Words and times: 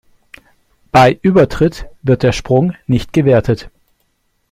Bei 0.91 1.19
Übertritt 1.21 1.85
wird 2.01 2.23
der 2.23 2.31
Sprung 2.31 2.73
nicht 2.87 3.13
gewertet. 3.13 3.69